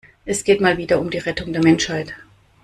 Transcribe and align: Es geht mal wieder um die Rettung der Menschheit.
Es 0.25 0.43
geht 0.43 0.61
mal 0.61 0.79
wieder 0.79 0.99
um 0.99 1.11
die 1.11 1.19
Rettung 1.19 1.53
der 1.53 1.61
Menschheit. 1.61 2.15